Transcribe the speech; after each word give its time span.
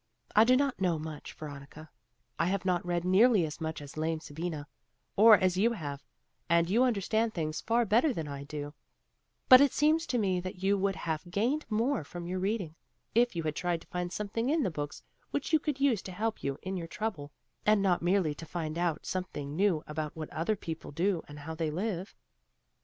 I 0.35 0.45
do 0.45 0.57
not 0.57 0.81
know 0.81 0.97
much, 0.97 1.31
Veronica; 1.33 1.91
I 2.39 2.47
have 2.47 2.65
not 2.65 2.83
read 2.83 3.05
nearly 3.05 3.45
as 3.45 3.61
much 3.61 3.83
as 3.83 3.97
lame 3.97 4.19
Sabina, 4.19 4.65
or 5.15 5.35
as 5.35 5.57
you 5.57 5.73
have, 5.73 6.03
and 6.49 6.67
you 6.67 6.81
understand 6.83 7.35
things 7.35 7.61
far 7.61 7.85
better 7.85 8.11
than 8.11 8.27
I 8.27 8.43
do; 8.43 8.73
but 9.47 9.61
it 9.61 9.73
seems 9.73 10.07
to 10.07 10.17
me 10.17 10.39
that 10.39 10.63
you 10.63 10.75
would 10.75 10.95
have 10.95 11.29
gained 11.29 11.67
more 11.69 12.03
from 12.03 12.25
your 12.25 12.39
reading, 12.39 12.73
if 13.13 13.35
you 13.35 13.43
had 13.43 13.55
tried 13.55 13.81
to 13.81 13.87
find 13.89 14.11
something 14.11 14.49
in 14.49 14.63
the 14.63 14.71
books, 14.71 15.03
which 15.29 15.53
you 15.53 15.59
could 15.59 15.79
use 15.79 16.01
to 16.01 16.11
help 16.11 16.43
you 16.43 16.57
in 16.63 16.75
your 16.77 16.87
trouble, 16.87 17.31
and 17.63 17.83
not 17.83 18.01
merely 18.01 18.33
to 18.33 18.45
find 18.47 18.79
out 18.79 19.05
something 19.05 19.55
new 19.55 19.83
about 19.85 20.15
what 20.15 20.31
other 20.31 20.55
people 20.55 20.89
do 20.89 21.21
and 21.27 21.37
how 21.37 21.53
they 21.53 21.69
live." 21.69 22.15